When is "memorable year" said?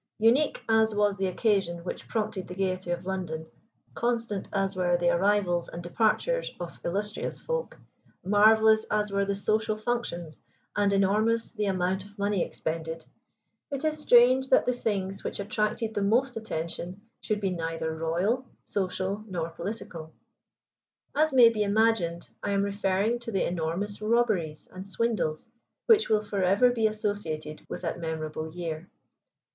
27.99-28.89